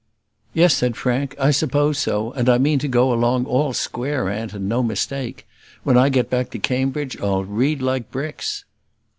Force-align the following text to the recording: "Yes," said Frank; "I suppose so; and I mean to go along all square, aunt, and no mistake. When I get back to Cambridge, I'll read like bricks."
"Yes," 0.55 0.73
said 0.73 0.95
Frank; 0.97 1.35
"I 1.39 1.51
suppose 1.51 1.99
so; 1.99 2.31
and 2.31 2.49
I 2.49 2.57
mean 2.57 2.79
to 2.79 2.87
go 2.87 3.13
along 3.13 3.45
all 3.45 3.71
square, 3.71 4.29
aunt, 4.29 4.51
and 4.51 4.67
no 4.67 4.81
mistake. 4.81 5.45
When 5.83 5.95
I 5.95 6.09
get 6.09 6.27
back 6.27 6.49
to 6.49 6.57
Cambridge, 6.57 7.21
I'll 7.21 7.43
read 7.45 7.83
like 7.83 8.09
bricks." 8.09 8.65